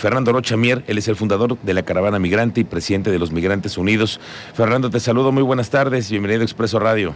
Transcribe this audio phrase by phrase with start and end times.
[0.00, 3.32] Fernando Rocha Mier, él es el fundador de la Caravana Migrante y presidente de los
[3.32, 4.18] Migrantes Unidos.
[4.54, 7.14] Fernando, te saludo, muy buenas tardes, bienvenido a Expreso Radio.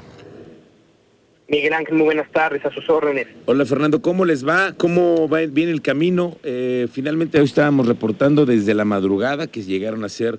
[1.48, 3.26] Miguel Ángel, muy buenas tardes, a sus órdenes.
[3.46, 4.74] Hola Fernando, ¿cómo les va?
[4.76, 6.36] ¿Cómo va bien el camino?
[6.42, 10.38] Eh, finalmente hoy estábamos reportando desde la madrugada que llegaron a ser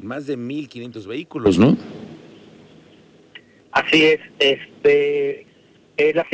[0.00, 1.76] más de 1.500 vehículos, ¿no?
[3.70, 5.46] Así es, este,
[5.96, 6.26] eh, la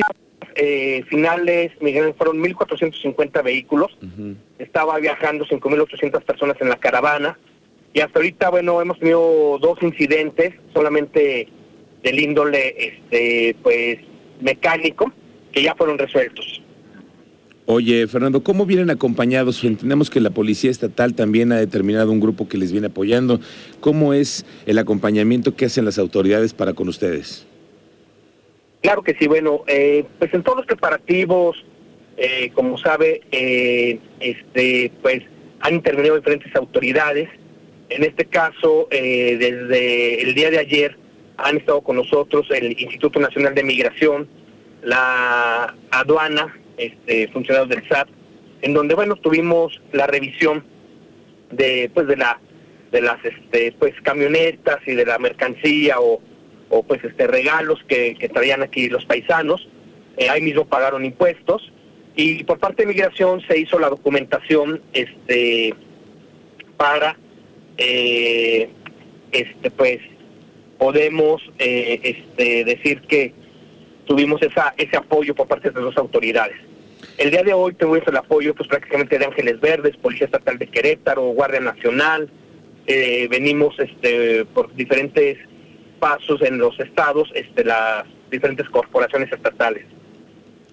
[0.54, 3.96] eh, finales, Miguel, fueron 1.450 vehículos.
[4.58, 7.38] Estaba viajando 5.800 personas en la caravana.
[7.92, 11.48] Y hasta ahorita, bueno, hemos tenido dos incidentes, solamente
[12.02, 13.98] del índole, este, pues,
[14.40, 15.12] mecánico,
[15.52, 16.62] que ya fueron resueltos.
[17.66, 19.62] Oye, Fernando, ¿cómo vienen acompañados?
[19.62, 23.40] Entendemos que la Policía Estatal también ha determinado un grupo que les viene apoyando.
[23.78, 27.46] ¿Cómo es el acompañamiento que hacen las autoridades para con ustedes?
[28.82, 31.64] Claro que sí, bueno, eh, pues en todos los preparativos,
[32.16, 35.22] eh, como sabe, eh, este, pues
[35.60, 37.28] han intervenido diferentes autoridades.
[37.90, 40.96] En este caso, desde el día de ayer
[41.36, 44.28] han estado con nosotros el Instituto Nacional de Migración,
[44.82, 48.08] la aduana, este, funcionarios del SAT,
[48.62, 50.64] en donde bueno tuvimos la revisión
[51.50, 52.40] de pues de la
[52.92, 56.20] de las este pues camionetas y de la mercancía o
[56.70, 59.68] o pues este regalos que, traían aquí los paisanos,
[60.16, 61.70] eh, ahí mismo pagaron impuestos.
[62.16, 65.74] Y por parte de migración se hizo la documentación este
[66.76, 67.16] para
[67.76, 68.68] eh,
[69.32, 69.98] este pues
[70.78, 73.32] podemos eh, este decir que
[74.06, 76.56] tuvimos esa ese apoyo por parte de las autoridades.
[77.16, 80.66] El día de hoy tuvimos el apoyo pues prácticamente de Ángeles Verdes, Policía Estatal de
[80.66, 82.28] Querétaro, Guardia Nacional,
[82.86, 85.38] venimos este por diferentes
[86.00, 89.84] pasos en los estados, este, las diferentes corporaciones estatales.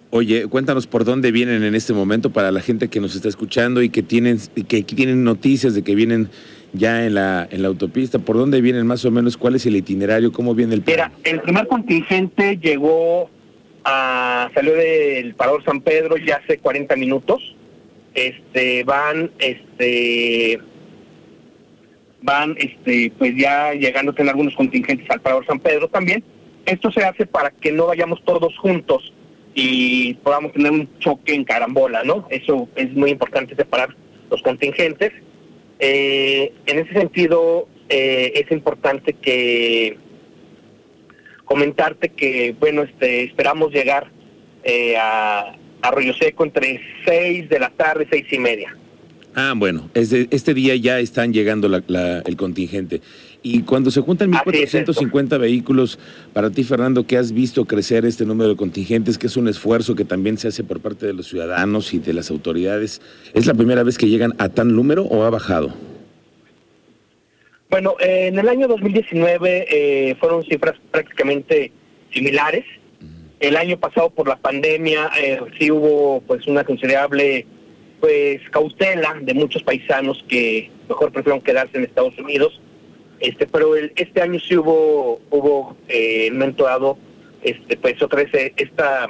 [0.09, 3.81] Oye, cuéntanos por dónde vienen en este momento para la gente que nos está escuchando
[3.81, 6.30] y que tienen que tienen noticias de que vienen
[6.72, 9.75] ya en la en la autopista, por dónde vienen más o menos, cuál es el
[9.75, 11.11] itinerario, cómo viene el plan.
[11.25, 13.30] el primer contingente llegó
[13.83, 17.55] a salió del Parador San Pedro ya hace 40 minutos.
[18.14, 20.60] Este van este
[22.22, 26.23] van este pues ya llegando a algunos contingentes al Parador San Pedro también.
[26.66, 29.14] Esto se hace para que no vayamos todos juntos
[29.54, 32.28] y podamos tener un choque en carambola, ¿no?
[32.30, 33.95] Eso es muy importante separar
[34.30, 35.11] los contingentes.
[35.80, 39.98] Eh, en ese sentido, eh, es importante que
[41.45, 44.11] comentarte que, bueno, este, esperamos llegar
[44.64, 48.76] eh, a Arroyo Seco entre 6 de la tarde, seis y media.
[49.36, 53.02] Ah, bueno, este día ya están llegando el contingente.
[53.43, 55.99] Y cuando se juntan 1.450 vehículos,
[56.33, 59.95] para ti, Fernando, que has visto crecer este número de contingentes, que es un esfuerzo
[59.95, 63.02] que también se hace por parte de los ciudadanos y de las autoridades,
[63.33, 65.73] ¿es la primera vez que llegan a tan número o ha bajado?
[67.70, 71.71] Bueno, eh, en el año 2019 eh, fueron cifras prácticamente
[72.11, 72.66] similares.
[73.39, 77.45] El año pasado por la pandemia eh, sí hubo pues una considerable
[77.99, 82.59] pues cautela de muchos paisanos que mejor prefieren quedarse en Estados Unidos.
[83.19, 86.31] Este, pero el, este año sí hubo hubo eh,
[87.43, 89.07] este pues otra vez eh, esta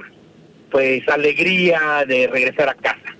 [0.72, 3.16] pues alegría de regresar a casa.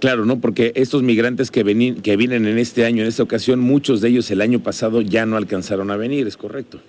[0.00, 0.40] Claro, ¿no?
[0.40, 4.08] Porque estos migrantes que, vení, que vienen en este año, en esta ocasión, muchos de
[4.08, 6.80] ellos el año pasado ya no alcanzaron a venir, ¿es correcto?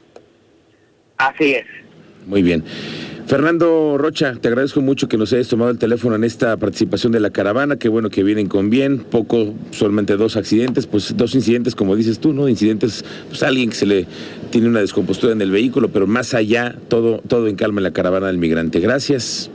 [1.18, 1.66] Así es.
[2.28, 2.64] Muy bien.
[3.30, 7.20] Fernando Rocha, te agradezco mucho que nos hayas tomado el teléfono en esta participación de
[7.20, 7.76] la caravana.
[7.76, 9.02] Qué bueno que vienen con bien.
[9.04, 12.50] Poco, solamente dos accidentes, pues dos incidentes, como dices tú, ¿no?
[12.50, 14.08] Incidentes, pues alguien que se le
[14.50, 17.92] tiene una descompostura en el vehículo, pero más allá, todo, todo en calma en la
[17.92, 18.80] caravana del migrante.
[18.80, 19.52] Gracias.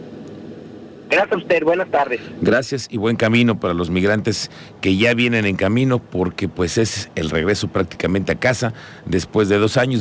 [1.10, 2.20] Gracias a usted, buenas tardes.
[2.40, 7.10] Gracias y buen camino para los migrantes que ya vienen en camino porque pues es
[7.14, 8.72] el regreso prácticamente a casa
[9.06, 9.92] después de dos años.